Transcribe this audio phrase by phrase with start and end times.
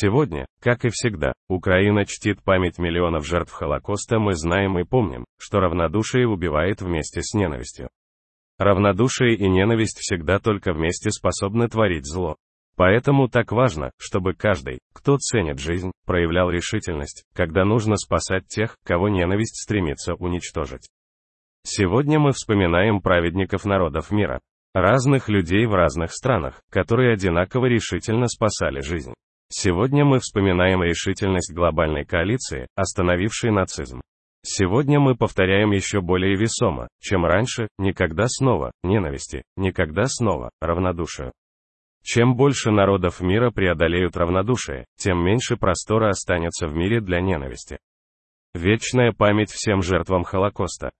[0.00, 5.58] Сегодня, как и всегда, Украина чтит память миллионов жертв Холокоста, мы знаем и помним, что
[5.58, 7.88] равнодушие убивает вместе с ненавистью.
[8.58, 12.36] Равнодушие и ненависть всегда только вместе способны творить зло.
[12.76, 19.08] Поэтому так важно, чтобы каждый, кто ценит жизнь, проявлял решительность, когда нужно спасать тех, кого
[19.08, 20.88] ненависть стремится уничтожить.
[21.64, 24.38] Сегодня мы вспоминаем праведников народов мира,
[24.74, 29.12] разных людей в разных странах, которые одинаково решительно спасали жизнь.
[29.50, 34.00] Сегодня мы вспоминаем решительность глобальной коалиции, остановившей нацизм.
[34.44, 41.32] Сегодня мы повторяем еще более весомо, чем раньше, никогда снова, ненависти, никогда снова, равнодушию.
[42.04, 47.78] Чем больше народов мира преодолеют равнодушие, тем меньше простора останется в мире для ненависти.
[48.54, 50.90] Вечная память всем жертвам Холокоста.